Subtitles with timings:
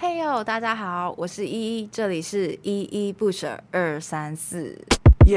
[0.00, 4.80] 嘿哟，大家好，我是依依，这里是依依不舍二三四。
[5.26, 5.36] 耶！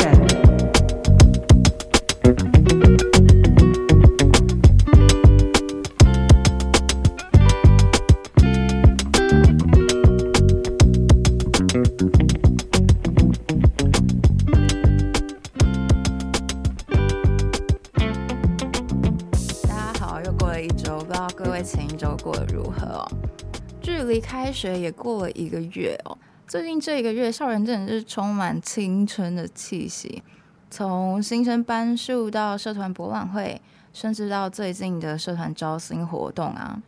[24.61, 26.15] 学也过了一个月哦，
[26.47, 30.21] 最近这一个月校园真的是充满青春的气息，
[30.69, 33.59] 从新生班数到社团博览会，
[33.91, 36.79] 甚至到最近的社团招新活动啊，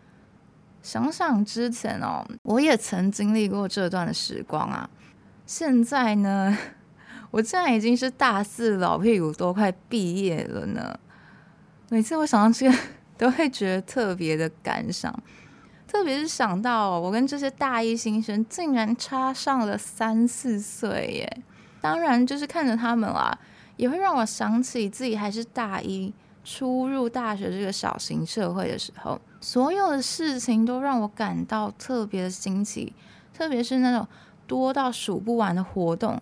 [0.84, 4.88] 想想之前哦，我也曾经历过这段的时光啊，
[5.48, 6.56] 现在呢，
[7.32, 11.00] 我竟然已经是大四老屁股都快毕业了呢，
[11.90, 12.78] 每次我想到这个，
[13.18, 15.12] 都会觉得特别的感伤。
[15.94, 21.44] 特别是想到我跟这些大一新生竟然差上了三四岁耶，
[21.80, 23.38] 当然就是看着他们啦，
[23.78, 26.12] 也会让我想起自己还是大一
[26.44, 32.92] 初入大学这个小型社会的时候，所有的事情都让我感到特别的新奇，
[33.32, 34.06] 特别是那种
[34.48, 36.20] 多到数不完的活动，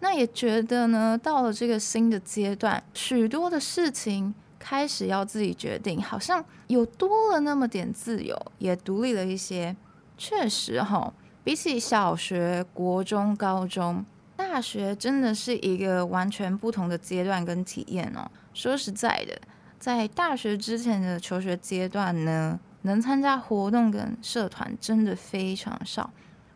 [0.00, 4.34] 那也觉得呢，到了这个新的阶段，许多的事情。
[4.64, 9.76] 开始要自己决定，好像有多了那么点自由，也独立了一些。
[10.16, 11.12] 确实哈，
[11.44, 14.02] 比起小学、国中、高中、
[14.34, 18.26] 大学，真的是一个完全不同的阶段跟体验哦。
[18.54, 19.38] 说实在的，
[19.78, 26.10] 在大学之前的求学阶段呢，能参加活动跟社团真的非常少，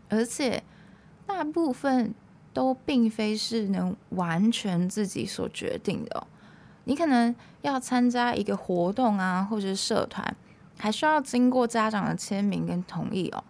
[0.09, 0.63] 而且
[1.27, 2.15] 大部分
[2.55, 6.27] 都并非是能完全自己所决定的。
[6.89, 10.35] 你可能要参加一个活动啊，或者是社团，
[10.79, 13.45] 还需要经过家长的签名跟同意哦。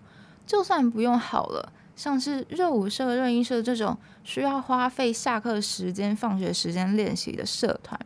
[0.44, 8.00] 就算不用好了，像是热舞社、热音社这种需要花费下课时间、放学时间练习的社团，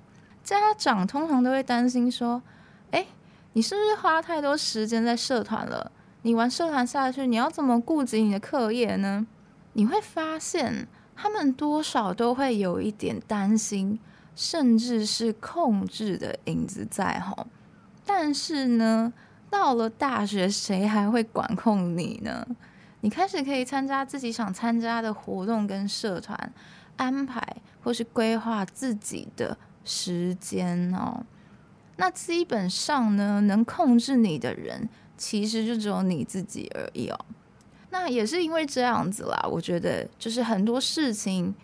[0.44, 2.42] 家长通常都会担心说
[2.92, 3.06] ：“哎，
[3.54, 5.90] 你是不是花太多时间在社团了？
[6.20, 9.26] 你玩社团下去，你要怎么顾及你的课业呢？”
[9.72, 13.98] 你会发现，他们多少都会有一点担心。
[14.34, 17.46] 甚至是控制的影子在吼，
[18.06, 19.12] 但是呢，
[19.50, 22.46] 到了大学，谁还会管控你呢？
[23.02, 26.52] 你开始可以参加自己想参加的活动跟社团，
[26.96, 27.42] 安排
[27.82, 31.22] 或是规划自己的时间哦。
[31.96, 37.18] 那基本上呢，能控制你的人，其实就只有你自己而已哦。
[37.90, 41.54] 那也是因为这样子啦，我觉得就是很多事情。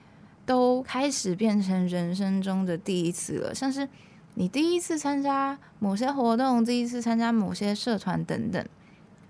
[0.49, 3.87] 都开始变成人生中的第一次了，像是
[4.33, 8.67] 你第一次参加某些活动，第一次参加某些社团等等。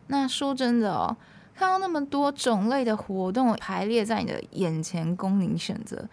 [0.06, 1.16] 那说真的哦，
[1.56, 6.08] 看到那么多种类的活动排列在你的眼前供你选择，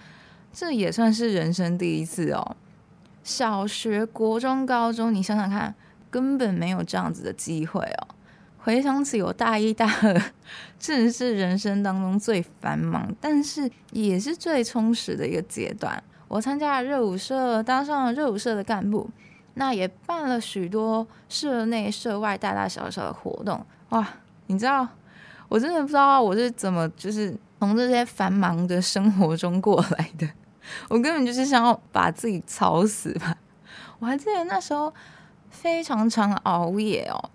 [0.52, 2.56] 这也算是人生第一次哦。
[3.24, 5.76] 小学、国中、高中，你想想看，
[6.10, 8.15] 根本没有这样子的机会哦。
[8.66, 10.20] 回想起我大一、大二，
[10.80, 16.04] 真的是人生当中最繁忙，但是也是最充实的一个阶段。
[16.28, 19.08] 我参加了热舞社，当上了热舞社的干部，
[19.54, 23.64] 那也办了许多社内、社外大大小小的活动。
[23.90, 24.04] 哇，
[24.48, 24.88] 你知道，
[25.48, 30.28] 我真的不知道我是怎么就是从这些繁忙的生活中过来的。
[30.90, 33.38] 我根本就是想要把自己操死吧。
[34.00, 34.92] 我还记得那时候
[35.52, 37.30] 非常常熬夜哦。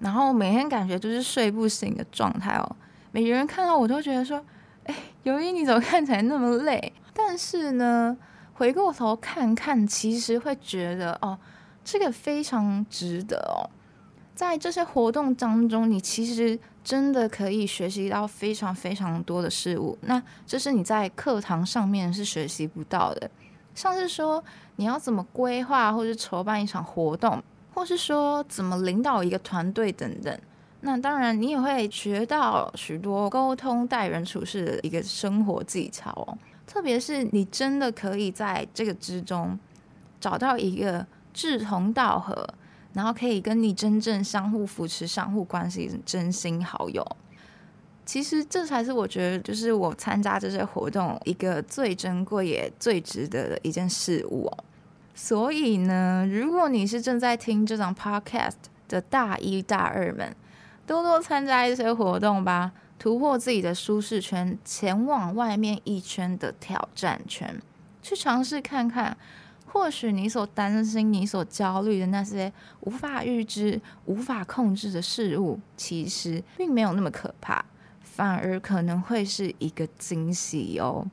[0.00, 2.76] 然后每天感觉都是睡不醒的状态哦，
[3.12, 4.42] 每个人看到我都觉得说
[4.84, 8.16] ：“哎，尤一你怎么看起来那么累？”但是呢，
[8.54, 11.38] 回过头看看，其实会觉得哦，
[11.84, 13.68] 这个非常值得哦。
[14.34, 19.98] 在这些活动当中，你其实真的可以学习到非常非常多的事物。
[20.00, 23.30] 那这是你在课堂上面是学习不到的，
[23.74, 24.42] 像是说
[24.76, 27.42] 你要怎么规划或者筹办一场活动。
[27.80, 30.38] 或是说怎么领导一个团队等等，
[30.82, 36.36] 那当然你也会学到许多沟通、待人处事的一个生活技巧哦。
[36.66, 39.58] 特别是你真的可以在这个之中
[40.20, 42.46] 找到一个志同道合，
[42.92, 47.16] 然后可以跟你真正相互扶持、相互关心真心好友。
[48.04, 54.64] 其实这才是我觉得，就是我参加这些活动一个最珍贵也最值得的一件事物哦。
[55.14, 58.54] 所以呢，如果你是正在听这张 podcast
[58.88, 60.34] 的大一、大二们，
[60.86, 67.60] 多多参加一些活动吧，突破自己的舒适圈，前往外面一圈的挑战圈，
[68.02, 69.16] 去尝试看看，
[69.66, 77.64] 或许你所担心、你所焦虑的那些无法预知、无法控制的事物，其实并没有那么可怕，
[78.00, 81.06] 反而可能会是一个惊喜哦。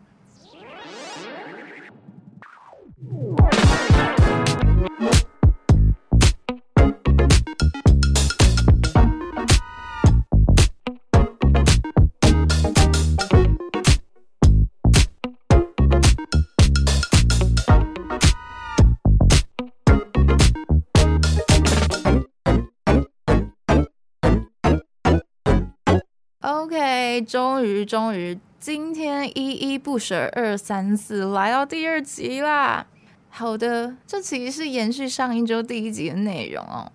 [26.41, 32.87] OK，终于终于，今天依依不舍二三四来到第二集啦。
[33.29, 36.91] 好的，这其实是延续上一周第一集的内容哦。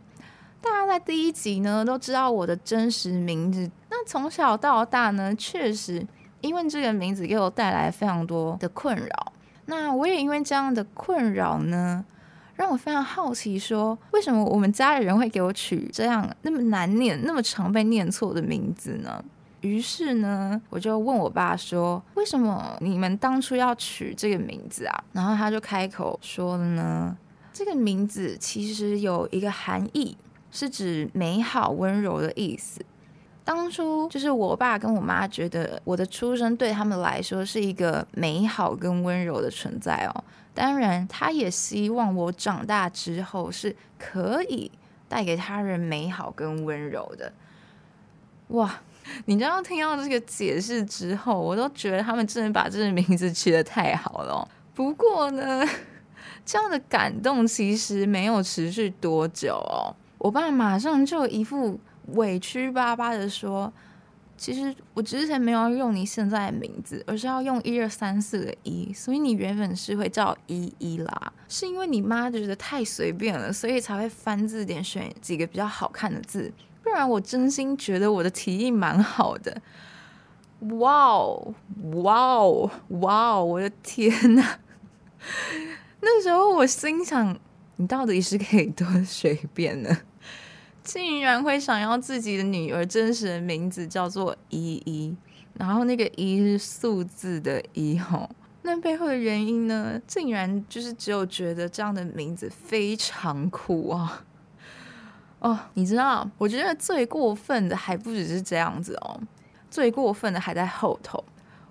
[0.60, 6.04] 大家在第一集呢都知道我的真实名字，那从小到大呢，确实
[6.40, 9.32] 因为这个名字给我带来非常多的困扰。
[9.66, 12.04] 那我也因为这样的困扰呢，
[12.56, 19.24] 让我非常好奇说，说为什么我们家里人会给我取这样那么难念、那么常被念错的名字呢？
[19.62, 27.16] 于是呢，我就问我爸说：“为什么你们当初要取这个名字啊？”然后他就开口说了呢
[27.52, 30.16] ：“这个名字其实有一个含义，
[30.50, 32.84] 是指美好温柔的意思。
[33.44, 40.24] 当初就是我爸跟我妈觉得我的出生对他们来说是一个美好跟温柔的存在哦。
[40.52, 44.70] 当然，他也希望我长大之后是可以
[45.08, 47.32] 带给他人美好跟温柔的。
[48.48, 48.74] 哇！”
[49.26, 54.48] 你知道听到这个解释之后，我都觉得他们真的把这个名字取得太好了。
[54.74, 55.66] 不过呢，
[56.46, 59.94] 这样的感动其实没有持续多久哦。
[60.18, 61.78] 我爸马上就一副
[62.14, 63.72] 委屈巴巴的说
[64.38, 71.32] ：“其实我之前没有用你现在的名字，而是要用一二三四的一，所以你原本是会叫依依啦。
[71.48, 76.52] 是因为你妈觉得太随便了，所以才会翻字典选几个比较好看的字。”
[76.82, 79.62] 不然我真心觉得我的提议蛮好的，
[80.78, 81.54] 哇哦
[81.94, 82.70] 哇哦
[83.00, 83.44] 哇哦！
[83.44, 84.58] 我的天哪！
[86.00, 87.38] 那时候我心想，
[87.76, 89.96] 你到底是可以多随便呢？
[90.82, 95.16] 竟然会想要自己的女儿真实的名字叫做依依，
[95.54, 98.28] 然后那个依是数字的依吼。
[98.62, 100.00] 那背后的原因呢？
[100.06, 104.24] 竟然就是只有觉得这样的名字非常酷啊！
[105.42, 109.20] 哦，你知道，我觉得最过分的还不只是这样子哦，
[109.68, 111.22] 最过分的还在后头。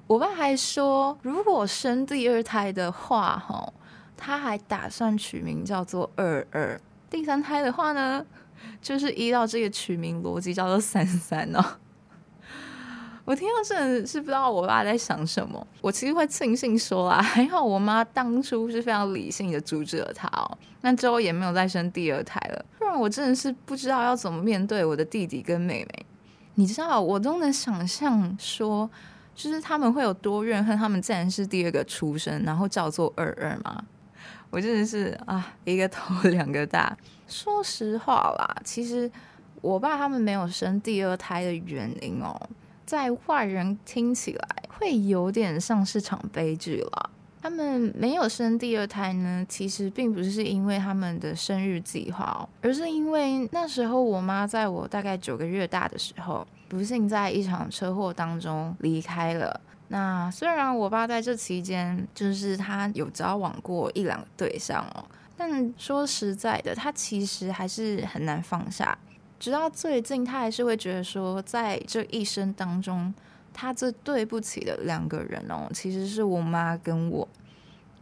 [0.07, 3.71] 我爸还说，如果生第二胎的话，哈，
[4.17, 6.77] 他还打算取名叫做二二。
[7.09, 8.25] 第三胎的话呢，
[8.81, 11.63] 就是依照这个取名逻辑叫做三三哦。
[13.23, 15.65] 我听到真的是不知道我爸在想什么。
[15.79, 20.57] 我其实会庆幸说啊， 还好我妈当初是非常理性的阻止了他哦。
[20.81, 26.05] 那之后也没有再生第二胎了，不然我真的是不知道要怎么面对我的弟弟跟妹妹。
[26.55, 28.89] 你知道，我都能想象说，
[29.35, 33.83] 就是他们会有多怨恨他们竟然是第二个出生，然后叫做二二吗？
[34.49, 36.97] 我真的是啊，一个头 两个大。
[37.27, 39.09] 说实话啦，其实
[39.61, 42.35] 我爸他们没有生第二胎的原因哦。
[42.91, 47.09] 在外人听起来会有点像是场悲剧了。
[47.41, 59.61] 他们没有生第二胎呢，其实并不是因为他们的生育计划，而是因为那时候我妈在我大概九个月大的时候，不幸在一场车祸当中离开了。
[59.87, 65.05] 那虽然我爸在这期间就是他有交往过一两个对象哦，
[65.37, 68.97] 但说实在的，他其实还是很难放下。
[69.41, 73.11] 直到最近，他还是会觉得说，在这一生当中，
[73.51, 77.27] 他最对不起的两个人哦，其实是我妈跟我。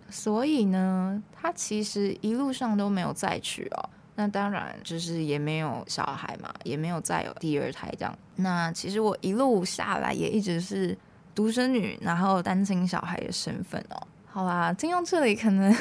[0.10, 3.90] 所以呢，他其实一路上都没有再娶哦。
[4.16, 8.14] 那当然就是也没有小孩嘛，也没有再有第二胎这样。
[8.36, 10.98] 那其实我一路下来也一直是
[11.34, 14.08] 独生女，然后单亲小孩的身份哦。
[14.26, 15.74] 好啦，听到这里可能。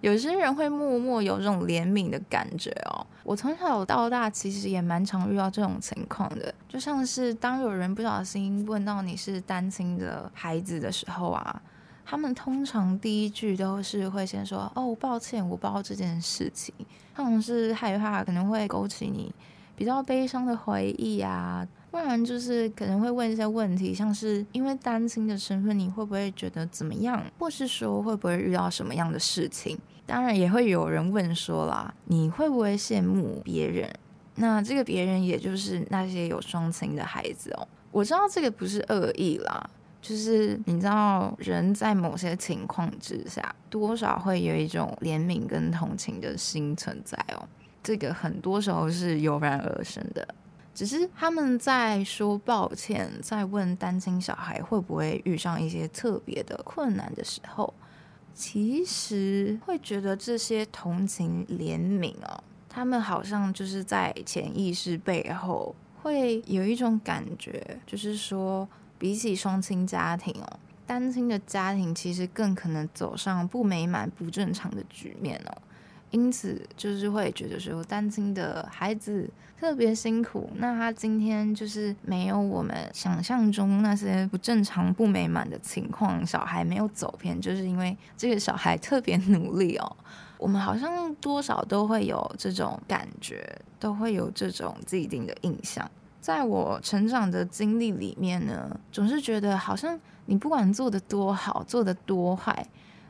[0.00, 3.06] 有些人会默默有这种怜悯的感觉哦。
[3.22, 11.62] 我从小到大其实也蛮常遇到这种情况的，就像是当有人不小心问到你是单亲的孩子的时候啊，
[12.04, 16.74] 他们通常第一句都是会先说：“哦，抱歉，我不知道这件事情。”
[17.14, 19.32] 他们是害怕可能会勾起你
[19.76, 21.66] 比较悲伤的回忆啊。
[21.90, 27.22] 不然就是可能会问一些问题，像是因为单亲的身份，你会不会觉得怎么样？
[27.38, 29.76] 或是说会不会遇到什么样的事情？
[30.06, 33.92] 当然也会有人问说啦，你会不会羡慕别人？
[34.36, 37.68] 那这个别人也就是那些有双亲的孩子哦。
[37.90, 39.68] 我知道这个不是恶意啦，
[40.00, 47.48] 就是你知道人在某些情况之下，多少会有一种怜悯跟同情的心存在哦。
[47.82, 50.26] 这个很多时候是油然而生的。
[50.80, 57.74] 只是他们在说抱歉，在问单亲小孩会不会遇上一些特别的困难的时候，
[58.32, 68.66] 其实会觉得这些同情怜悯哦，他们好像就是在潜意识背后会有一种感觉，就是说，
[68.98, 75.52] 比起双亲家庭哦，单亲的家庭其实更可能走上不美满、不正常的局面哦。
[76.10, 80.48] 因此，就是会觉得说，单亲的孩子特别辛苦。
[80.54, 89.96] 那他今天就是没有我们想象中那些不正常、不美满的情况，小孩没有走偏，就是因为这个小孩特别努力哦。
[90.38, 93.46] 我们好像多少都会有这种感觉，
[93.78, 95.88] 都会有这种既定的印象。
[96.22, 102.66] 在我成长的经历里面呢，总是觉得好像你不管做得多好，做得多坏。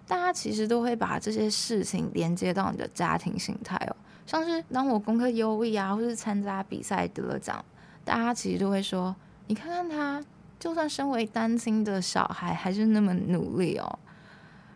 [0.09, 3.95] 大家其实都会把这些事情连接到你的家庭心态哦，
[4.31, 7.65] 像是当我功课优异啊，或是参加比赛得了奖，
[8.05, 9.17] 大家其实都会说
[9.49, 10.25] ：“你看看他，
[10.57, 13.99] 就算身为单亲的小孩，还是那么努力哦。”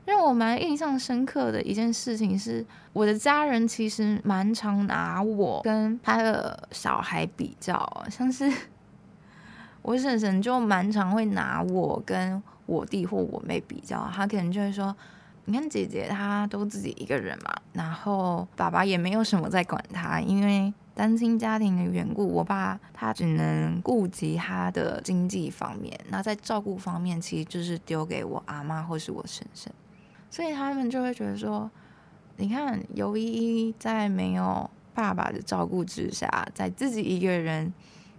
[0.07, 8.53] 让我蛮印象深刻的一件事情是，我的家人其实蛮常拿我跟他的小孩比较，像是
[9.83, 14.97] 我婶婶就蛮常会拿我跟我弟或我妹比较，他可能就会说。
[15.47, 29.73] 你看姐姐她都自己一个人嘛，然后爸爸也没有什么在管她，因为单亲家庭的缘故，我爸他只能顾及他的经济方面，那在照顾方面其实就是丢给我阿妈或是我婶婶，
[30.31, 31.69] 所以他们就会觉得说，
[32.37, 37.75] 你看尤依依在没有爸爸的照顾之下，在自己一个人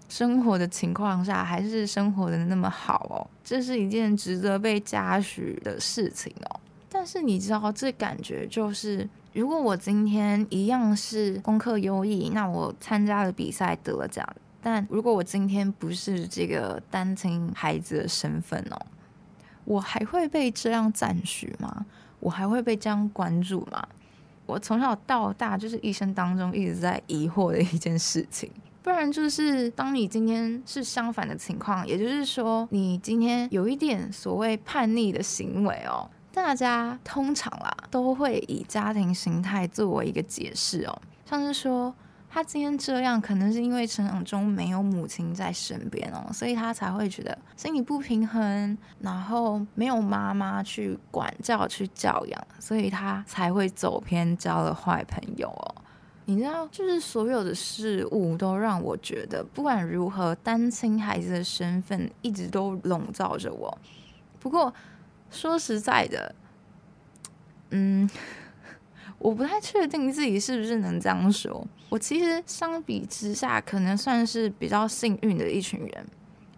[0.10, 6.60] 生活的情况下，还是生活的那么好哦，这是一件值得被嘉许的事情哦。
[7.06, 14.28] 但是你知道，这感觉就是，如果我今天一样是功课优异，那我参加了比赛得了奖。
[14.60, 18.86] 但如果我今天不是这个单亲孩子的身份哦，
[19.66, 21.86] 我还会被这样赞许吗？
[22.20, 23.88] 我还会被这样关注吗？
[24.48, 28.50] 我从小到大就是一生当中一直在疑惑的一件事情。
[28.82, 36.10] 不然就是，当你今天是相反的情况，也就是说，你今天有一点所谓叛逆的行为哦。
[36.36, 41.96] 大家通常啦都会以家庭形态作为一个解释哦，像是说
[42.30, 55.76] 他今天这样，可能是因为成长中没有母亲在身边哦，所以他才会觉得心理不平衡，然后没有妈妈去管教、去教养，所以他才会走偏，交了坏朋友哦。
[56.26, 63.76] 你知道，就是所有的事物都让我觉得，不管如何，单亲孩子的身份一直都笼罩着我。
[64.38, 64.74] 不过。
[65.30, 66.34] 说实在的，
[67.72, 68.10] 嗯，
[69.18, 71.68] 我不太确定自己是不是能这样说。
[71.90, 76.06] 我其实相比之下，可能算是比较幸运的一群人，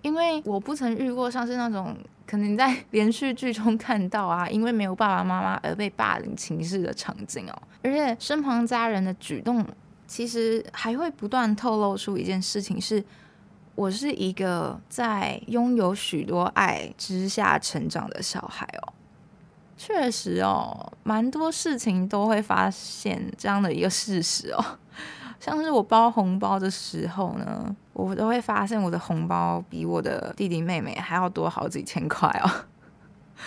[0.01, 7.61] 因为我不曾遇过像是那种可能在连续剧中看到啊，因为没有爸爸妈妈而被霸凌歧视的场景哦。
[7.83, 9.65] 而且身旁家人的举动，
[10.05, 13.03] 其实还会不断透露出一件事情是。
[13.77, 18.93] 我是一个在拥有许多爱之下成长的小孩哦，
[19.77, 24.65] 确实哦，蛮多事情都会发现这样的一个事实哦，
[25.39, 32.49] 像是我包红包的时候呢，我都会发现我的红包比我的弟弟妹妹还要多好几千块哦。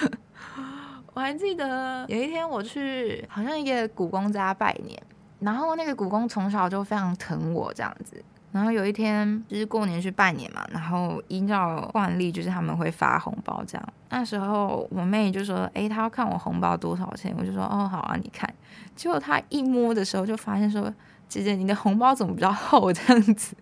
[1.13, 4.97] 我还记得有一天我去好像一个古公家拜年，
[5.41, 8.23] 然后那个古公从小就非常疼我这样子。
[8.53, 13.93] 然后有一天就是过年去拜年嘛，然后依照惯例就是他们会发红包这样。
[14.09, 18.53] 那时候我妹就说：“诶，她要看我红包多少钱。”我就说：“哦，好啊，你看。”
[18.97, 20.93] 结果她一摸的时候就发现说
[21.29, 23.57] ：“姐姐，你的红包怎么比较厚这样子？”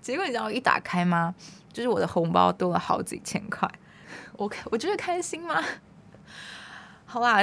[0.00, 1.34] 结果你知道我一打开吗？
[1.72, 3.68] 就是我的红包多了好几千块。
[4.36, 5.60] 我我觉得开心吗？
[7.04, 7.38] 好啦。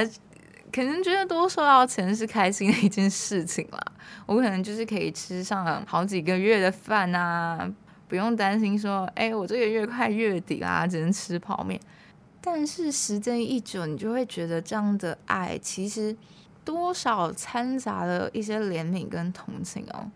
[0.72, 3.80] 可能觉得多收到钱是开心的一件事情啦，
[4.26, 7.70] 我可能就是可以吃上好几个月的饭啊，
[8.08, 11.80] 不用担心说，哎、我这个月快月底啦，只能吃泡面。
[12.42, 16.16] 但是时间一久，你就会觉得这样的爱其实
[16.64, 20.10] 多少掺杂了一些怜悯跟同情哦。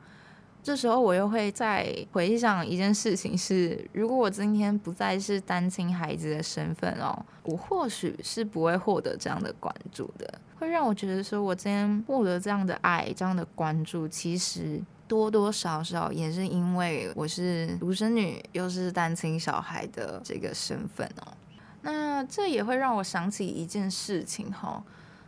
[0.63, 21.33] 这时候我又会再回想一件事情是，如果我今天不再是单亲孩子的身份哦，我或许是不会获得这样的关注的，会让我觉得说，我今天获得这样的爱、这样的关注，其实多多少少也是因为我是独生女，又是单亲小孩的这个身份哦。
[21.81, 24.81] 那这也会让我想起一件事情哈，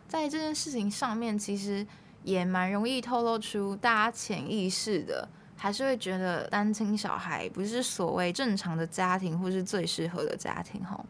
[0.08, 1.86] 在这件事情上面，其实。
[2.26, 11.06] 也蛮容易透露出大家潜意识的，还是会觉得单亲小孩不是所谓正常的家庭或是最适合的家庭吼。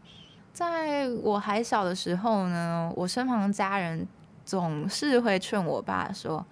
[0.52, 4.06] 在我还小的时候呢，我身旁的家人
[4.44, 6.44] 总是会劝我爸说：“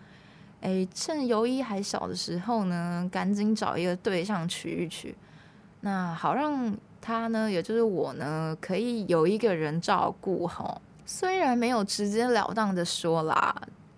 [0.63, 5.15] 哎，趁尤一还小的时候呢，赶紧找一个对象娶一娶，
[5.81, 13.55] 那好让他呢，也就是我呢，可以有一个人照顾吼。”虽然没有直截了当的说啦，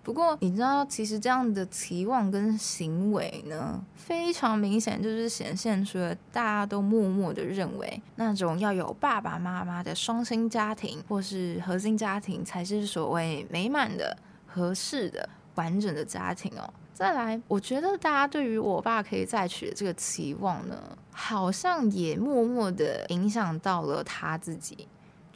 [0.07, 16.73] 不过你知道，其实这样的期望跟行为呢，非常明显，就是显现出了大家都默默的认为，那种要有爸爸妈妈的双亲家庭或是核心家庭，才是所谓美满的、合适的、完整的家庭哦。
[16.93, 24.87] 再来，我觉得大家对于我爸可以再娶的这个期望呢，好像也默默的影响到了他自己。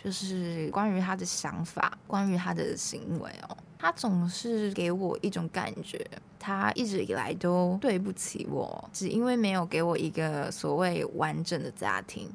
[0.04, 6.00] 就是关于他的想法，关于他的行为哦，他总是给我一种感觉，
[6.38, 12.30] 他一直以来都对不起我，只因为没有给我一个所谓完整的家庭。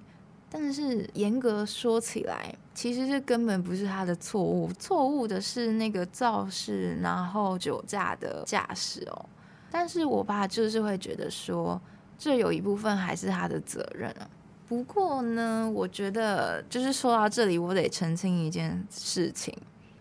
[0.51, 9.27] 但是严格说起来，其实这根本不是他的错误，错误的是那个肇事然后酒驾的驾驶哦。
[9.71, 11.81] 但是我爸就是会觉得说，
[12.19, 14.29] 这有一部分还是他的责任啊。
[14.67, 19.57] 不过呢，我觉得就是说到这里，我得澄清一件事情。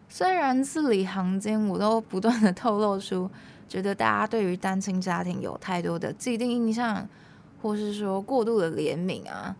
[0.07, 3.29] 虽然字里行间我都不断的透露出，
[3.67, 7.07] 觉得大家对于单亲家庭有太多的既定印象，
[7.61, 9.55] 或是说过度的怜悯啊。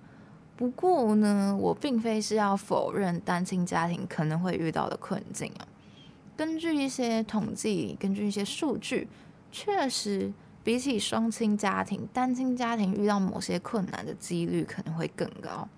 [0.56, 5.68] 不过呢，我并非是要否认单亲家庭可能会遇到的困境啊。
[6.38, 9.08] 根据一些统计，根据一些数据，
[9.52, 10.34] 确实。
[10.64, 15.70] 比起双亲家庭，单亲家庭遇到某些困难的几率可能会更高，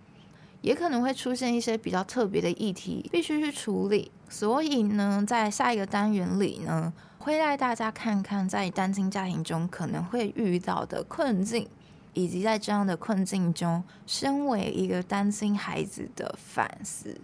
[0.61, 4.11] 也可能会出现一些比较特别的议题必须去处理。
[4.29, 11.67] 所以呢，在下一个单元里呢，会带大家看看在单亲家庭中可能会遇到的困境，
[12.13, 17.15] 以及在这样的困境中，身为一个单亲孩子的反思。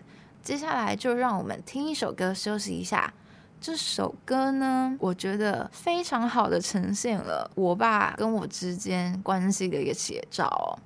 [0.42, 3.14] 接下来就让我们听一首歌休息一下。
[3.60, 10.78] 这首歌呢，我觉得非常好的呈现了我爸跟我之间关系的一个写照。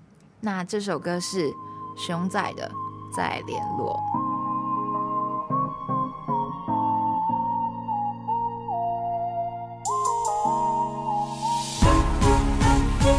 [0.41, 1.50] 那这首歌是
[1.98, 2.72] 熊仔的
[3.16, 4.00] 《再联络》。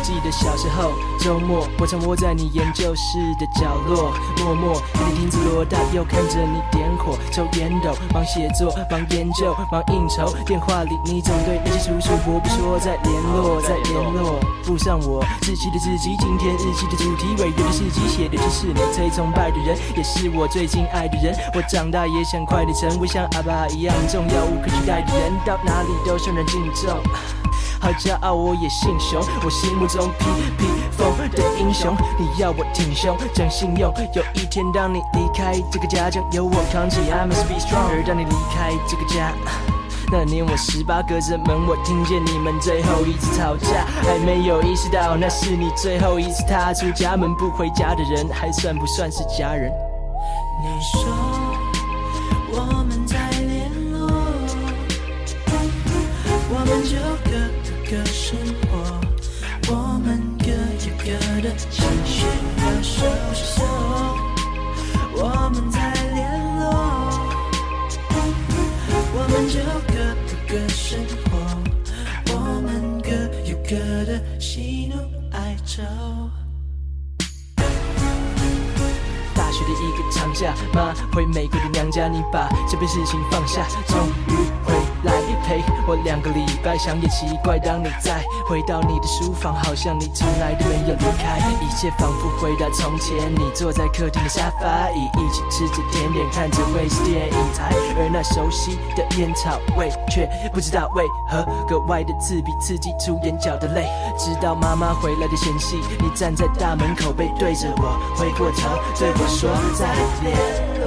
[0.08, 10.32] 记得小时候，周末我常窝在你研究室的角落，默默给你听着罗大佑看着你点火抽烟斗，忙写作，忙研究，忙应酬。
[10.46, 14.40] 电话里你总对那些叔叔伯伯说再联络，再联络。
[14.64, 21.36] 附上我自己的字迹，今天日记的主题，委员的事迹，写的就是你最崇拜的人，也是我最敬爱的人。
[21.52, 26.96] 我长大也想快点成为像阿爸一样重要无可取代的人，到哪里都受人敬重。
[27.80, 30.24] 好骄傲，我也姓熊，我心目中披
[30.58, 31.94] 披风的英雄。
[32.18, 37.00] 你要我挺胸，讲信用，有一天当你离开这个家，将由我扛起。
[37.10, 37.88] I must be strong。
[37.88, 39.32] 而当你离开这个家，
[40.10, 49.70] 那年我十八，隔着门我听见你们最后一次吵架，还没有意识到那是你最后一次踏出家门不回家的人，还算不算是家人？
[50.60, 51.04] 你说
[61.70, 63.64] 情绪要收拾收，
[65.16, 66.18] 我们再联
[66.58, 66.62] 络，
[69.14, 69.58] 我们就
[69.92, 69.94] 各
[70.28, 71.30] 有各生活，
[72.32, 73.10] 我们各
[73.44, 73.70] 有各
[74.04, 74.96] 的喜怒
[75.32, 75.82] 哀愁。
[79.34, 83.96] 大学的一个长假，妈回美国的娘家，你把这边事情放下，终
[84.28, 84.32] 于
[84.64, 85.12] 回来
[85.46, 86.76] 陪我两个礼拜。
[86.78, 93.32] 想也奇怪，当你再回到你的书房，好像你从来都没有离开，一切仿佛回到从前。
[93.34, 103.86] 你坐在客厅的沙发椅，一起吃着甜点，看着卫视电影台，而那熟悉的烟草味，却不知道为何格外的刺鼻，刺激出眼角的泪。
[104.16, 109.50] 直到妈妈回来的前夕，你站在大门口，背对着我，回过头对我说。
[109.74, 109.86] 再
[110.22, 110.36] 联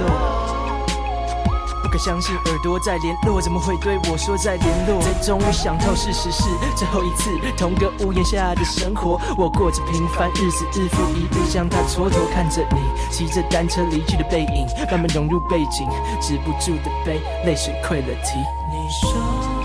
[0.00, 0.41] 络，不
[1.92, 4.98] 可相信耳朵在联络，怎么会对我说在联络？
[5.22, 12.32] 终于想透，事实是最后一次同个屋檐下的生活，我过着平凡日子，日复一日，将它蹉跎。
[12.32, 12.78] 看着你
[13.10, 15.86] 骑着单车离去的背影，慢慢融入背景，
[16.18, 18.38] 止不住的悲，泪水溃了堤。
[18.70, 19.61] 你说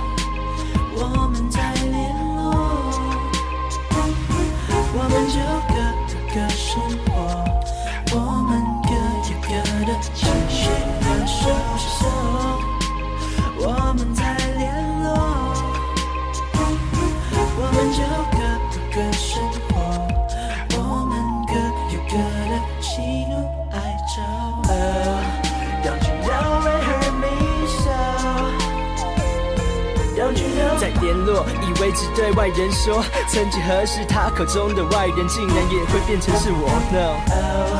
[31.78, 33.04] 络，以为只对外人说。
[33.28, 36.68] 曾几何时，他口中的外人，竟然也会变成是我。
[36.92, 37.16] No.
[37.34, 37.78] Oh.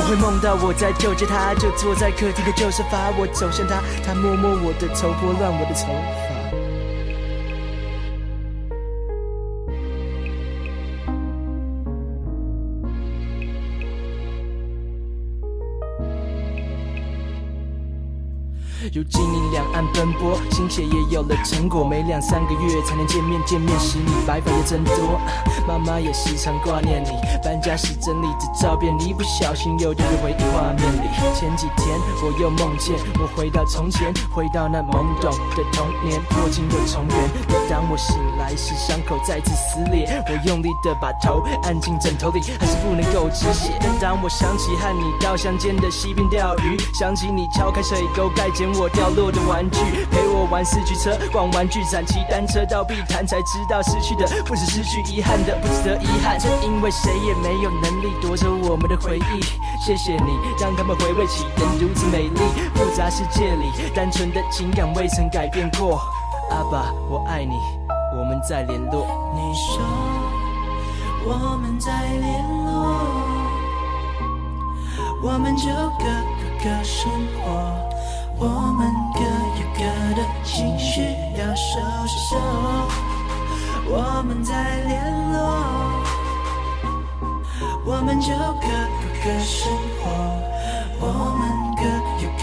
[0.00, 6.37] 我会梦到我在救着他，就坐在客厅的旧沙发，我走向他，他摸摸我的头，拨乱我的头发。
[18.94, 25.20] 如今你两岸奔波，心血也有了成果，每两三个月才能见面，见面时你白发也增多。
[25.66, 27.10] 妈妈也时常挂念你，
[27.42, 31.08] 搬家时整理着照片，你不小心又掉入回忆画面里。
[31.34, 37.16] 前几天我又梦见我回到从前，回到那懵懂的童年，破镜又重圆。
[37.48, 38.16] 每当我醒
[38.48, 43.78] 来时，伤口再次撕裂，我用力的把头按进枕头里，还是不能够止血。
[44.00, 49.78] 当我想起和你到乡间的溪边钓鱼，想起你敲开水沟盖捡我掉落的玩具，
[50.10, 55.54] 陪我玩四驱车，逛玩具展，骑单车到碧潭，才知道失去的不止失去，遗憾的。
[55.60, 59.42] 不值得遗憾，正因为谁也没有能力夺走我们的回忆。
[59.84, 62.40] 谢谢你，让他们回味起人如此美丽。
[62.74, 66.00] 复杂世界里，单纯的情感未曾改变过。
[66.50, 67.52] 阿爸，我爱你，
[68.38, 69.04] 们再联络。
[69.34, 69.82] 你说
[71.26, 72.24] 我们再联
[72.64, 72.70] 络，
[75.20, 77.42] 我们就各过各生活，
[78.38, 78.46] 我
[78.78, 79.20] 们各
[79.58, 79.80] 有各
[80.14, 81.02] 的情绪
[81.36, 82.36] 要收拾收。
[83.90, 84.54] 我们再
[84.86, 85.36] 联络，
[87.84, 90.06] 我们就各过各生活，
[91.00, 91.06] 我
[91.38, 91.42] 们
[91.74, 91.82] 各
[92.22, 92.42] 有各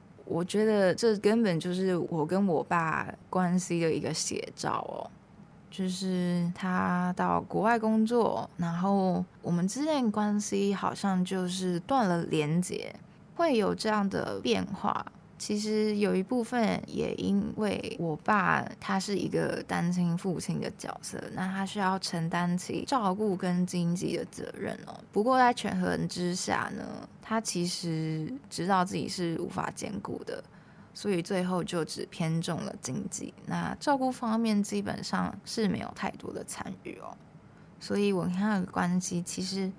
[0.25, 5.09] 我觉得这根本就是我跟我爸关系的一个写照哦。
[5.69, 12.93] 就是他到国外工作，然后我们之间关系好像就是断了连接，
[13.35, 15.05] 会有这样的变化。
[15.37, 24.93] 其实有一部分也因为我爸他是一个单亲父亲的角色，那他需要承担起照顾跟经济的责任哦。
[25.13, 26.83] 不过在权衡之下呢，
[27.31, 30.43] 他其实知道自己是无法兼顾的，
[30.93, 33.33] 所以最后就只偏重了经济。
[33.45, 37.15] 那照顾方面基本上是没有太多的参与哦。
[37.79, 39.71] 所以我跟他的关系其实。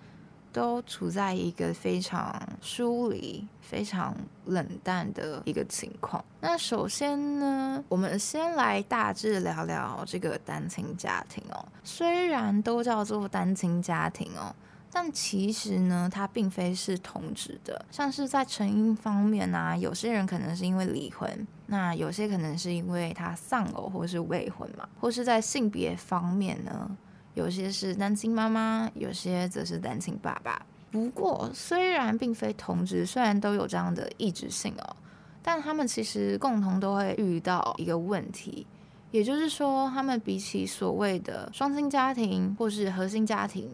[0.54, 6.22] 都处在一个非常疏离、非常冷淡的一个情况。
[6.42, 11.66] 那首先呢，我们先来大致聊聊这个单亲家庭哦。
[11.82, 14.54] 虽然都叫做单亲家庭哦，
[14.94, 17.82] 但其实呢，它并非是同质的。
[17.90, 26.90] 像是在成因方面呢、啊，有些人可能是因为离婚，那有些可能是因为他丧偶或是未婚嘛，或是在性别方面呢。
[27.34, 30.60] 有些是单亲妈妈，有些则是单亲爸爸。
[30.90, 34.96] 不过，虽然并非同质，虽然都有这样的异质性哦，
[35.42, 38.66] 但他们其实共同都会遇到一个问题，
[39.10, 43.70] 也就是说，他们比起所谓的双亲家庭或是核心家庭，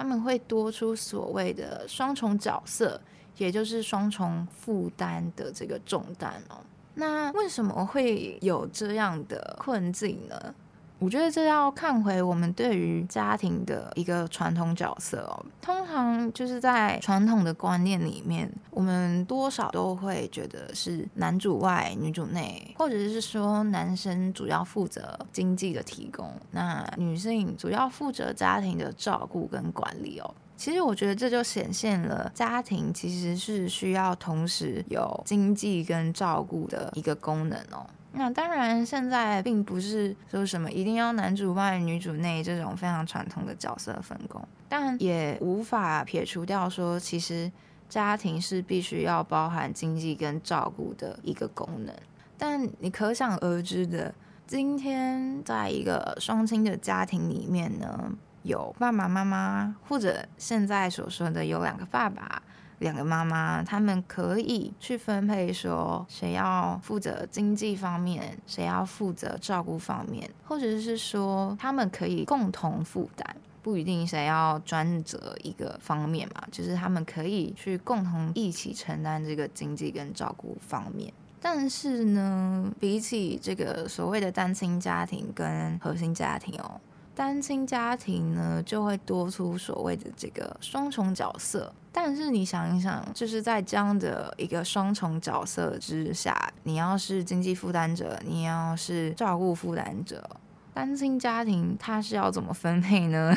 [0.00, 2.98] 他们会多出所谓的双重角色，
[3.36, 6.56] 也就是双重负担的这个重担哦。
[6.94, 10.54] 那为什么会有这样的困境呢？
[11.00, 15.44] 我觉得这要看回我们对于家庭的一个传统角色哦。
[15.62, 30.34] 通常就是在传统的观念里面，我们多少都会觉得是男主外女主内，或者是说男生主要负责经济的提供，那女性主要负责家庭的照顾跟管理哦。
[30.56, 37.86] 其实我觉得这就显现了家庭其实是需要同时有经济跟照顾的一个功能哦。
[38.12, 47.50] 那当然，现在并不是说什么一定要男主外女主内这种非常传统的角色分工，但也无法撇除掉说，其实
[47.88, 51.94] 家庭是必须要包含经济跟照顾的一个功能。
[52.36, 54.12] 但你可想而知的，
[54.46, 62.42] 今天在一个双亲的家庭里面呢，有爸爸妈妈，或者现在所说的有两个爸爸。
[62.80, 73.36] 两个妈妈，他们可以去分配，说谁要负责经济方面，谁要负责照顾方面，或者是说他们可以共同负担。
[73.62, 81.12] 不一定谁要专责一个方面嘛，就是他们可以去共同一起承担这个经济跟照顾方面。
[81.42, 86.80] 但是呢，比起这个所谓的单亲家庭跟核心家庭哦，
[87.20, 91.70] 单亲家庭呢就会多出所谓的这个双重角色。
[91.92, 100.30] 但是你想一想，就是在这样的一个双重角色之下，你要是经济负担者，你要是照顾负担者，
[100.72, 103.36] 单亲家庭他是要怎么分配呢？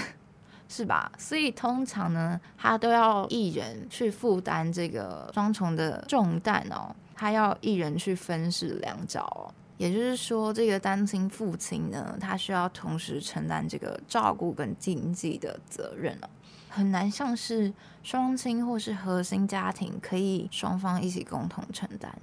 [0.70, 1.12] 是吧？
[1.18, 6.96] 所以通常呢，他都要一人去负担这个双重的重担哦。
[7.14, 16.30] 他要一人去分饰两角哦，也就是说，这个单亲父亲呢，他需要同时承担这个照顾跟经济的责任哦，
[16.70, 22.16] 很难像是双亲或是核心家庭可以双方一起共同承担。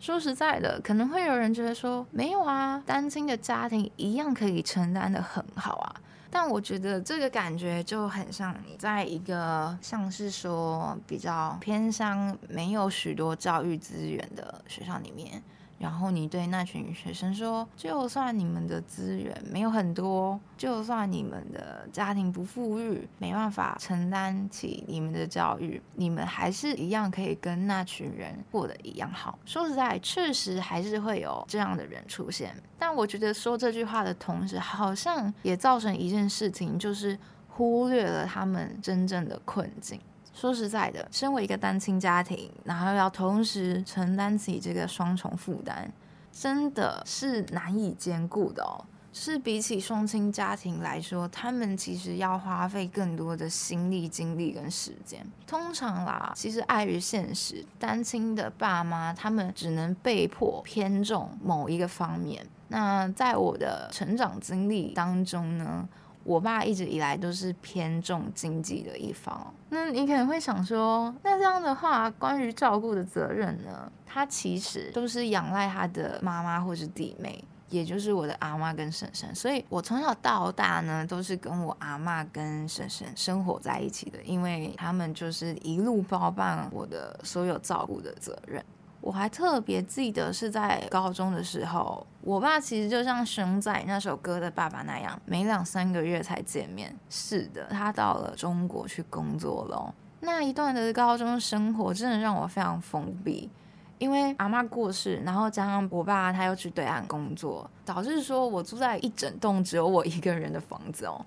[0.00, 5.94] 说实在的，可能会有人觉得说，没有啊，单亲的家庭一样可以承担得很好啊。
[6.28, 15.40] 但我觉得这个感觉就很像你在一个像是说比较偏乡、没有许多教育资源的学校里面。
[15.82, 32.54] 然后你对那群学生说：“就算你们的资源没有很多，就算你们的家庭不富裕，没办法承担起你们的教育，你们还是一样可以跟那群人过得一样好。”说实在，确实还是会有这样的人出现。
[32.78, 37.18] 但我觉得说这句话的同时，好像也造成一件事情，就是
[37.48, 40.00] 忽略了他们真正的困境。
[40.32, 45.90] 说实在的，身为一个单亲家庭，然后要同时承担起这个双重负担，
[46.32, 48.84] 真的是难以兼顾的哦。
[49.14, 55.22] 是比起双亲家庭来说，他们其实要花费更多的心力、精力跟时间。
[55.46, 62.42] 通常啦，其实碍于现实，单亲的爸妈他们只能被迫偏重某一个方面。
[62.68, 65.86] 那在我的成长经历当中呢，
[66.24, 69.52] 我爸一直以来都是偏重经济的一方。
[69.68, 73.90] 那你可能会想说，那这样的话，关于照顾的责任呢？
[74.06, 79.34] 他其实都是仰赖他的妈妈或是弟妹，也就是我的阿妈跟婶婶。
[79.34, 88.62] 所以我从小到大呢，都是跟我阿妈跟婶婶生活在一起的，因为他们就是一路包办我的所有照顾的责任。
[89.02, 96.96] 我还特别记得是在高中的时候，我爸其实就像熊仔那首歌的爸爸那样，每两三个月才见面。
[97.10, 99.92] 是的，他到了中国去工作了。
[100.20, 103.50] 那一段的高中生活真的让我非常封闭，
[103.98, 111.26] 因为阿嬷过世，然后加上我爸他又去对岸工作，导致说我住在一整栋只有我一个人的房子哦。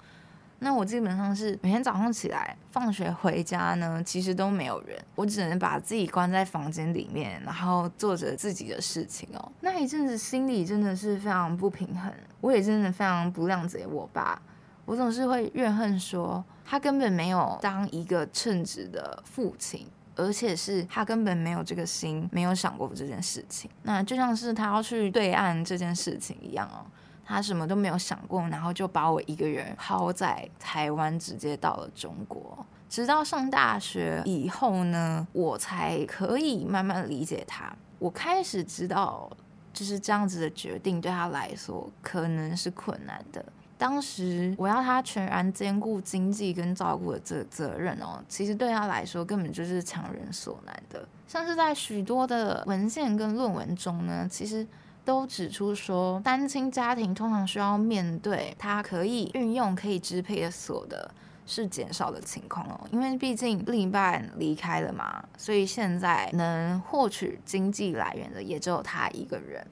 [0.59, 9.51] 那我基本上是每天早上起来，放学回家呢，其实都没有人，我只能把自己关在房间里面，然后做着自己的事情哦。
[9.59, 14.41] 那一阵子心里真的是非常不平衡，我也真的非常不谅解我爸，
[14.85, 23.69] 我总是会怨恨说他根本没有当一个称职的父亲，而且是他根本没有这个心，没有想过这件事情。
[23.83, 26.85] 那就像是他要去对岸这件事情一样哦。
[27.25, 32.63] 他什么都没有想过，然后就把我一个人抛在台湾，直接到了中国。
[32.87, 37.75] 直到上大学以后呢，我才可以慢慢理解他。
[37.97, 39.29] 我开始知道，
[39.73, 43.43] 就是这样子的决定对他来说可能是困难的。
[43.77, 51.05] 当时我要他全然兼顾经济跟照顾的责责任哦，其实对他来说根本就是强人所难的。
[51.27, 54.65] 像是在许多的文献跟论文中呢，其实。
[55.05, 61.09] 都指出说，单亲家庭通常需要面对他可以运用、可以支配的所得
[61.45, 69.65] 是减少的情况哦，因为毕竟另一半离开了嘛，所以现在能获取经济来源的也只有他一个人。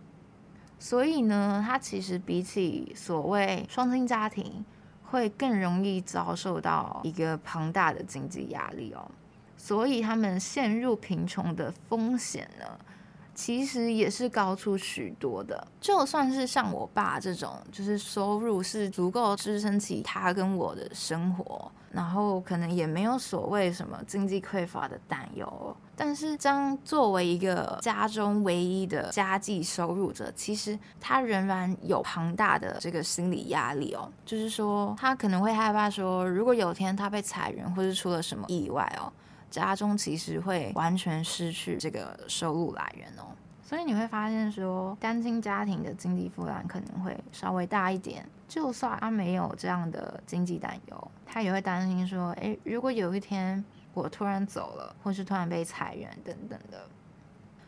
[0.77, 4.63] 所以呢，他其实比起所谓双亲家庭，
[5.05, 9.09] 会更容易遭受到一个庞大的经济压力哦，
[9.57, 12.65] 所以他们陷入贫穷的风险呢，
[13.35, 25.75] 其实也是高出许多的，就算是像我爸这种，就是收入是足够支撑起他跟我的生活，然后可能也没有所谓什么经济匮乏的担忧。
[25.95, 34.11] 但是，将作为一个家中唯一的家计收入者，其实他仍然有庞大的这个心理压力哦。
[34.25, 39.11] 就是说，他可能会害怕说，如果有天他被裁员，或是出了什么意外哦。
[39.61, 43.29] 家中其实会完全失去这个收入来源哦，
[43.63, 48.27] 所以你会发现说，单亲家庭的经济负担可能会稍微大一点。
[48.47, 53.63] 就算他没有这样的经济担忧，他也会担心说，诶，如果有一天
[53.93, 56.85] 我突然走了，或是突然被裁员等等的，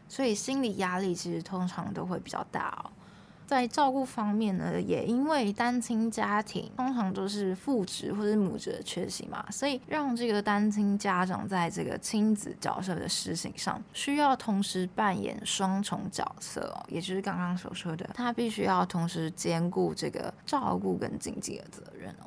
[0.10, 2.90] 所以心理压力其实通常都会比较大哦。
[3.46, 22.26] 在照顾方面呢，也因为单亲家庭通常都是父职或者母职的缺席嘛，所以让这个单亲家长在这个亲子角色的实行上，需要同时扮演双重角色哦，也就是刚刚所说的，他必须要同时兼顾这个照顾跟经济的责任哦。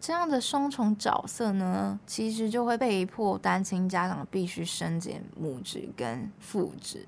[0.00, 7.04] 这样的双重角色呢，其实就会被迫单亲家长必须身兼母职跟父职。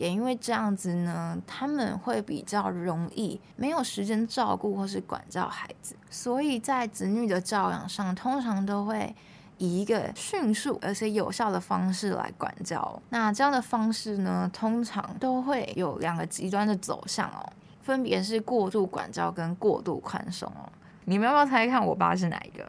[0.00, 9.14] 也因为这样子呢，他们会比较容易没有时间照顾或是管教孩子，所以在子女的教养上，通常都会
[9.58, 13.02] 以一个迅速而且有效的方式来管教。
[13.10, 20.66] 那这样的方式呢，通常都会有两个极端的走向哦，分别是过度管教跟过度宽松哦。
[21.04, 22.66] 你们要不要猜看我爸是哪一个？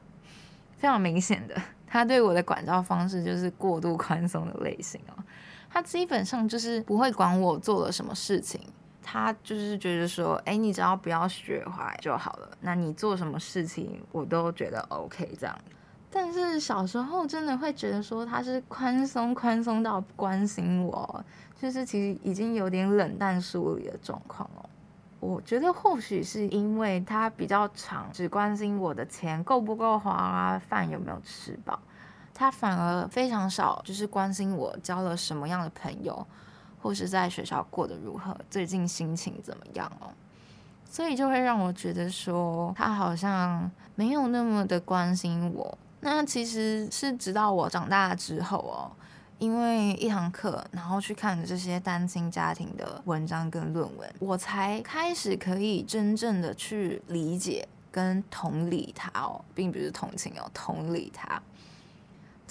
[0.76, 1.56] 非常明显的，
[1.88, 5.24] 他对我的管教方式就是过度宽松的类型哦。
[5.74, 8.60] 他基本上就是不会管我做了什么事情，
[9.02, 12.50] 他就是觉得说，哎，你只要不要学坏就好了。
[12.60, 15.58] 那你做什么事情，我都觉得 OK 这样。
[16.14, 21.24] 但是小时候真的会觉得说，他是宽松宽松到不关心我，
[21.58, 24.70] 就是其实已经有点冷淡疏离的状况哦。
[25.22, 31.80] 我觉得或许是因为他比较长只关心我的钱够不够花啊，饭有没有吃饱。
[32.34, 36.26] 他反而非常少，就是关心我交了什么样的朋友，
[36.82, 40.08] 或是在学校过得如何，最近心情怎么样哦。
[40.90, 45.78] 所以就会让我觉得说，他好像没有那么的关心我。
[46.02, 48.92] 那其实是直到我长大之后哦，
[49.38, 61.42] 因为一堂课，然后去看这些单亲家庭的文章跟论文，我才开始可以真正的去理解跟同理他哦，并不是同情哦，同理他。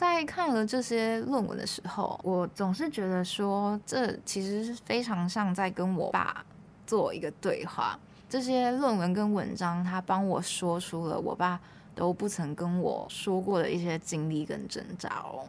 [0.01, 6.43] 在看了这些论文的时候，我总是觉得说，这其实是非常像在跟我爸
[6.87, 7.99] 做一个对话。
[8.27, 11.61] 这些论文跟文章，他帮我说出了我爸
[11.95, 15.47] 都不曾跟我说过的一些经历跟挣扎哦。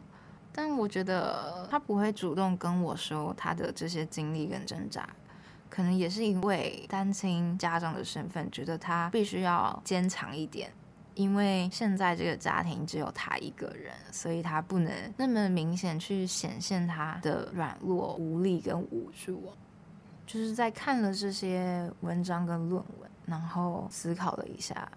[0.52, 5.08] 但我觉得他不会主动跟我说他的这些经历跟挣扎，
[5.70, 10.74] 可能也是因为单亲家长的身份，觉得他必须要坚强一点。
[11.22, 19.44] 因为现在这个家庭只有他一个人，所以他不能那么明显去显现他的软弱、无力跟无助。
[20.26, 24.90] 就是在看了这些文章跟论文，然后思考了一下，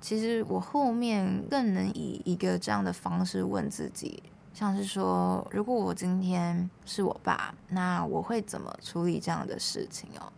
[0.00, 10.30] 其实我后面更能以一个这样的方式问自己，像是说，如果我今天是我爸，那我会怎么处理这样的事情哦？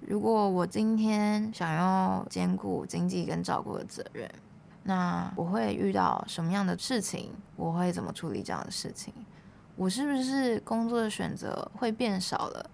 [0.00, 4.30] 如果我今天想要兼顾经济跟照顾的责任，
[4.88, 7.32] 那我会遇到什么样的事情？
[7.56, 9.12] 我会怎么处理这样的事情？
[9.74, 12.70] 我是不是工作的选择会变少了？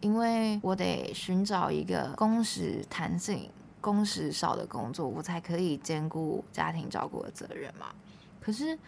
[0.00, 7.86] 因为我得寻找一个工时弹性、工时少的工作，我才可以兼顾家庭照顾的责任嘛。
[8.38, 8.78] 可是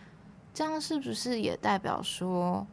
[0.53, 2.67] 这样是不是也代表说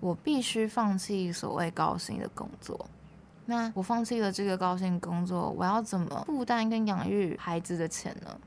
[0.00, 2.88] 我必须放弃所谓高薪的工作？
[3.44, 8.40] 那我放弃了这个高薪工作，我要怎么负担跟养育孩子的钱呢？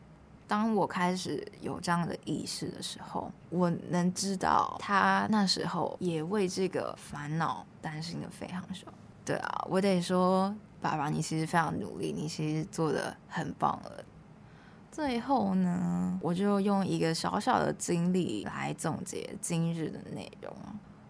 [0.48, 8.88] 当我开始有这样的意识的时候，我能知道他那时候也为这个烦恼担心的非常少。
[9.24, 14.04] 对啊，我得说，爸爸，你其实非常努力，你其实做得很棒了。
[14.92, 20.56] 最后呢，我就用一个小小的经历来总结今日的内容。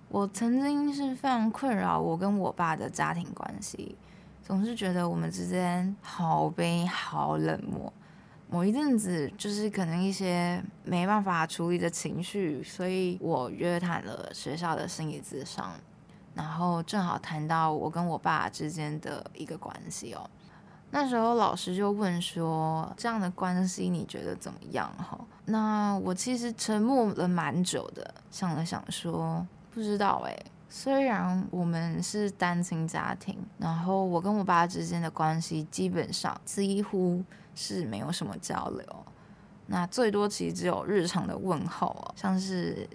[0.08, 3.98] 我曾经是非常困扰我跟我爸的家庭关系，
[4.42, 7.92] 总是觉得我们之间好悲好冷漠。
[8.56, 15.74] 某一阵子，就是可能一些没办法处理的情绪，所以我约谈了学校的心理咨商，
[16.34, 20.26] 然后正好谈到我跟我爸之间的一个关系哦。
[20.90, 29.46] 那时候老师就问说：“这样的关系你觉得怎么样？”哈，那我其实沉默了蛮久的，想了想说。
[29.70, 30.34] 不知道哎，
[30.70, 37.22] 虽然我们是单亲家庭，然后我跟我爸之间的关系基本上几乎
[37.56, 38.86] 是没有什么交流，
[39.68, 42.88] 那最多其实只有日常的问候，像是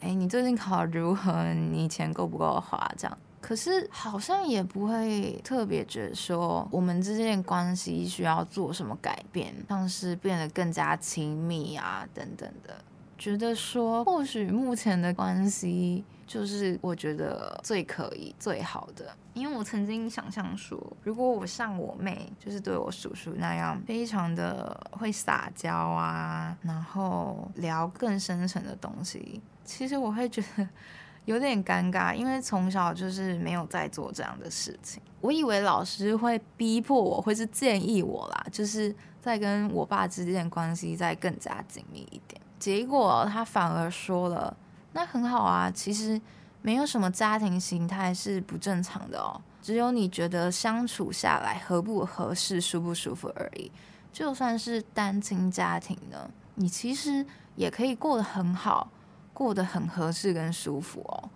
[0.00, 1.54] 哎，你最近考如何？
[1.54, 2.90] 你钱够不够花？
[2.98, 12.76] 这样，可是好像也不会特别觉得说我们之间的关系需要做什么改变，像是变得更加亲密啊等等的，
[13.16, 16.04] 觉得说或许目前的关系。
[16.28, 30.68] 就是我觉得最可以、最好的，因为我曾经想象说，如果我像我妹，就是对我叔叔那样，非常的会撒娇啊，然后聊更深层的东西，其实我会觉得
[31.24, 35.02] 有点尴尬，因为从小就是没有在做这样的事情。
[35.20, 42.40] 我以为老师会逼迫我，会是建议我啦，就是在跟我爸之间的关系再更加紧密一点。
[42.58, 44.56] 结果他反而说了
[44.98, 46.20] ：“那很好啊，其实
[46.60, 53.70] 没有什么家庭形态是不正常的哦，只有你觉得相处下来合不合适、舒不舒服而已。
[54.12, 57.24] 就算是单亲家庭呢，你其实
[57.54, 58.90] 也可以过得很好。”
[59.32, 61.30] 过得很合适跟舒服哦，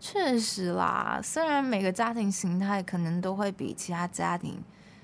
[0.00, 1.20] 确实啦。
[1.22, 4.58] 虽然每个家庭形态可能都会比其他家庭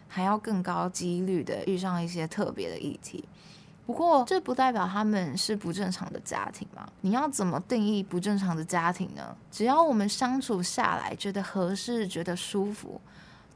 [0.09, 3.29] 还要更高几率的遇上一些特别的议题，
[3.85, 6.89] 不过这不代表他们是不正常的家庭嘛。
[7.01, 9.37] 你要怎么定义不正常的家庭呢？
[9.51, 13.01] 只要我们相处下来觉得合适、觉得舒服，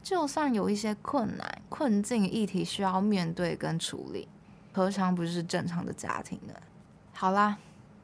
[0.03, 4.27] 就算有一些困难、困境议题需要面对跟处理，
[4.73, 6.53] 何尝不是正常的家庭呢？
[7.13, 7.57] 好啦。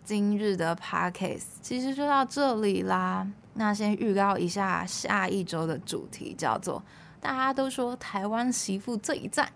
[0.06, 3.26] 今日的 podcast 其实就到这里啦。
[3.54, 6.84] 那先预告一下下一周的主题，叫做
[7.22, 9.50] “大家都说台湾媳妇最赞”。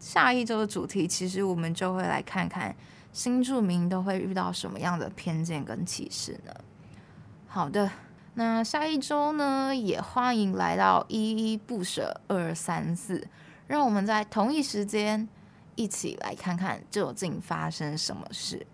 [0.00, 2.74] 下一周的主题，其实我们就会来看看
[3.12, 6.52] 新住民都会遇到什么样的偏见跟歧视呢？
[7.46, 7.90] 好的，
[8.34, 13.28] 那下一周呢，也欢迎来到依依不舍二三四，
[13.66, 15.28] 让我们在同一时间
[15.74, 18.66] 一起来看看究竟发生什么事。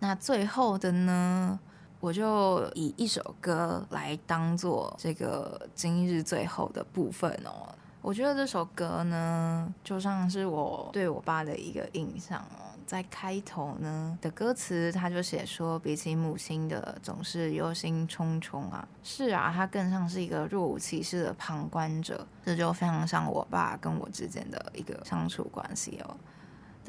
[0.00, 1.60] 那最后的呢，
[2.00, 7.72] 我就以一首歌来当做这个今日最后的部分哦。
[8.02, 12.68] 我觉得这首歌呢，就像是我对我爸的一个印象哦。
[12.86, 18.88] 在开头呢的歌词，他就写说，比起母亲的总是忧心忡忡啊。
[19.04, 22.26] 是啊，他更像是一个若无其事的旁观者。
[22.44, 26.16] 这就非常像我爸跟我之间的一个相处关系哦。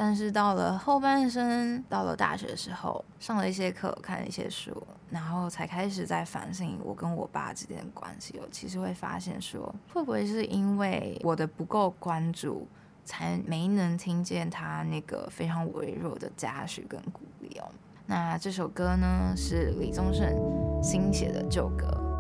[0.04, 4.76] 但是到了后半生，到了大学的时候，上了一些课，看了一些书，
[5.12, 8.34] 然后才开始在反省我跟我爸之间的关系。
[8.42, 9.62] 我其实会发现说，
[9.94, 12.68] 会不会是因为我的不够关注，
[13.06, 17.70] 才没能听见他那个非常微弱的嘉许跟鼓励哦。
[18.08, 20.36] 那这首歌呢，是李宗盛
[20.82, 22.11] 新写的旧歌。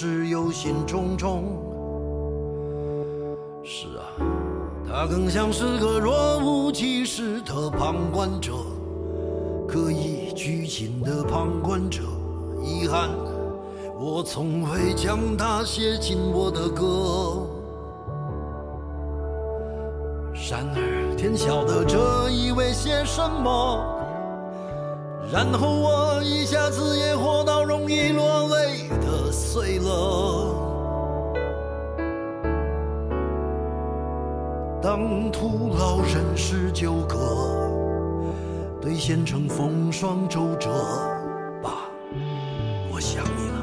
[0.00, 1.42] 是忧心忡忡。
[3.64, 4.14] 是啊，
[4.88, 8.52] 他更像是个若无其事的旁观者，
[9.66, 12.02] 刻意拘谨的旁观者。
[12.62, 13.10] 遗憾，
[13.98, 17.44] 我从未将他写进我的歌。
[20.48, 23.84] 然而，天晓得这意味些什么。
[25.32, 28.67] 然后我一下子也活到容易落泪
[29.38, 30.52] 碎了。
[34.82, 37.16] 当徒劳人世纠葛，
[38.80, 40.68] 兑现成风霜周折，
[41.62, 41.88] 爸，
[42.92, 43.58] 我想你了。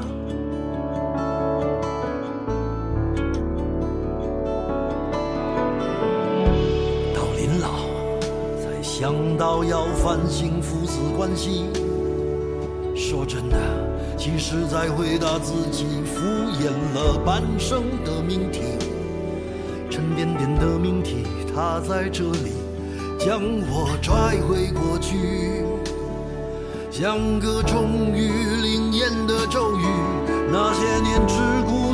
[7.14, 7.68] 到临老。
[8.58, 11.66] 才想到要反省父子关系，
[12.94, 13.56] 说真的，
[14.16, 16.26] 其实在回答自己敷
[16.58, 18.60] 衍了半生的命题，
[19.90, 22.52] 沉甸甸的命题，它在这里
[23.18, 25.64] 将我拽回过去，
[26.90, 28.28] 像个终于
[28.62, 29.84] 灵验的咒语，
[30.50, 31.34] 那些年只
[31.66, 31.85] 顾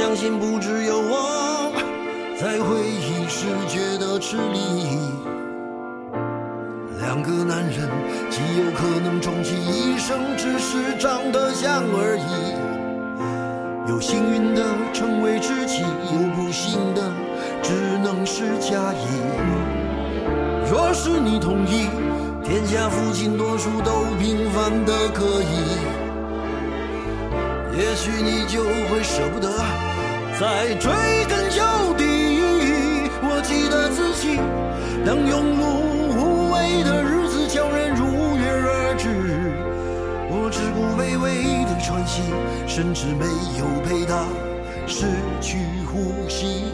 [0.00, 1.70] 相信不只有我，
[2.40, 4.98] 在回忆时觉得吃力。
[6.98, 7.86] 两个男人
[8.30, 13.90] 极有可能终其一生只是长得像而已。
[13.90, 17.12] 有幸运的成为知己，有不幸的
[17.62, 19.04] 只能是假意。
[20.72, 21.90] 若是你同意。
[22.42, 25.76] 天下父亲多数都平凡的可以，
[27.78, 29.48] 也许你就会舍不得
[30.40, 30.90] 在追
[31.28, 31.60] 根究
[31.98, 32.02] 底。
[33.22, 34.38] 我记得自己，
[35.04, 35.60] 当庸碌
[36.16, 39.04] 无为的日子悄然如约而至，
[40.30, 42.22] 我只顾卑微的喘息，
[42.66, 43.26] 甚至没
[43.58, 44.24] 有陪他
[44.86, 45.04] 失
[45.42, 45.58] 去
[45.92, 46.64] 呼吸。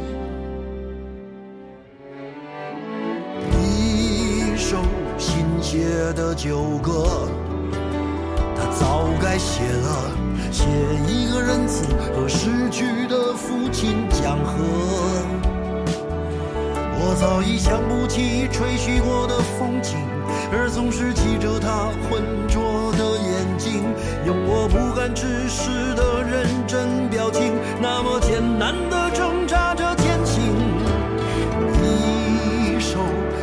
[3.51, 4.77] 一首
[5.19, 7.29] 新写的旧歌，
[8.79, 10.11] 早该写了，
[10.53, 10.65] 写
[11.09, 14.55] 一个仁慈和逝去的父亲讲和。
[16.99, 19.97] 我早已想不起吹嘘过的风景，
[20.53, 23.85] 而总是记着他浑浊的眼睛，
[24.27, 30.43] 用我不敢直视的认真表情，那么艰难地挣扎着前行。
[31.83, 32.99] 一首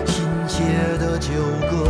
[0.06, 0.62] 新写
[1.00, 1.32] 的旧
[1.70, 1.88] 歌，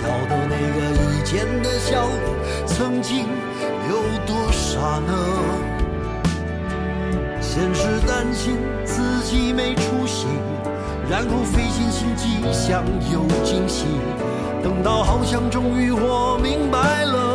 [0.00, 0.80] 笑的那个
[1.12, 2.08] 以前的笑
[2.66, 3.26] 曾经
[3.90, 3.92] 有
[4.26, 5.12] 多傻呢？
[7.38, 10.26] 先是担心自己没出息，
[11.10, 12.82] 然后费尽心机想
[13.12, 13.84] 有惊喜，
[14.62, 17.29] 等到好像终于我明白了，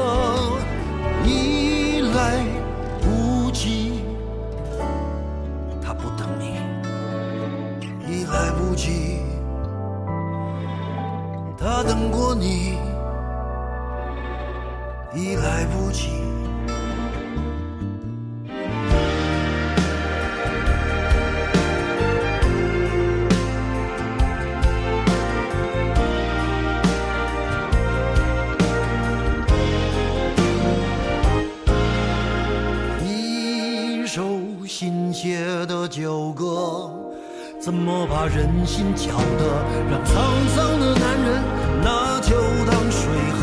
[37.66, 39.08] 怎么把人心搅
[39.40, 40.14] 得让沧
[40.56, 41.42] 桑的男人
[41.82, 42.36] 拿酒
[42.70, 43.42] 当水喝？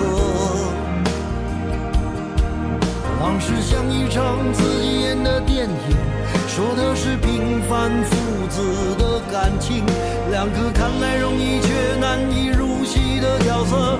[3.21, 5.97] 往事像一场自己演的电影，
[6.47, 9.85] 说的是平凡父子的感情，
[10.31, 13.99] 两个看来容易却难以入戏的角色，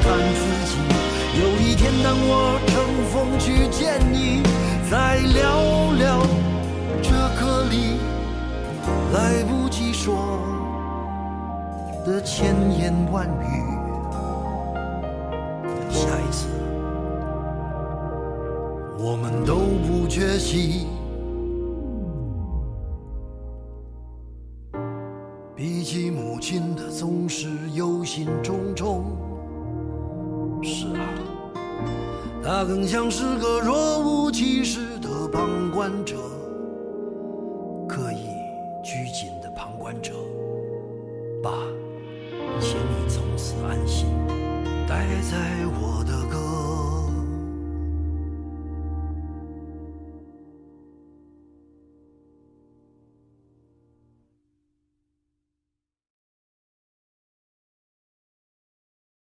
[0.00, 0.40] 看自
[0.70, 0.72] 己。
[1.40, 2.72] 有一天当我乘
[3.10, 4.42] 风去见你，
[4.90, 6.20] 再聊聊
[7.02, 7.98] 这歌里
[9.12, 10.38] 来不及说
[12.04, 13.42] 的千言万语。
[15.88, 16.48] 下一次
[18.98, 20.88] 我们都不缺席，
[32.74, 36.16] 更像是个若无其事的旁观者，
[37.86, 38.28] 刻意
[38.82, 40.14] 拘谨的旁观者。
[41.42, 41.50] 爸，
[42.58, 44.06] 请你从此安心，
[44.88, 46.61] 待在我的歌。